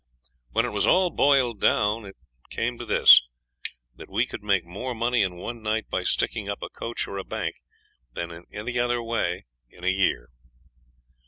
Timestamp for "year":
9.91-10.29